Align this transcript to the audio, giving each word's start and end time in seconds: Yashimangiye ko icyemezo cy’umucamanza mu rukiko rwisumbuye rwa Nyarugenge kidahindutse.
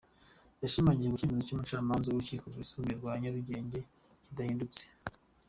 Yashimangiye 0.61 1.07
ko 1.09 1.15
icyemezo 1.15 1.43
cy’umucamanza 1.47 2.07
mu 2.13 2.19
rukiko 2.21 2.45
rwisumbuye 2.51 2.93
rwa 2.99 3.13
Nyarugenge 3.21 3.79
kidahindutse. 4.23 4.83